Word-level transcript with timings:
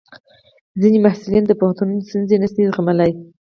ځینې 0.81 0.97
محصلین 1.05 1.43
د 1.47 1.51
پوهنتون 1.59 1.89
ستونزې 2.07 2.35
نشي 2.43 2.61
زغملی. 2.71 3.11